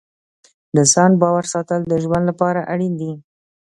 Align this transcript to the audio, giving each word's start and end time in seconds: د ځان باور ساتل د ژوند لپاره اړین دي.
د 0.75 0.77
ځان 0.93 1.11
باور 1.21 1.45
ساتل 1.53 1.81
د 1.87 1.93
ژوند 2.03 2.23
لپاره 2.29 2.67
اړین 2.73 2.93
دي. 3.01 3.11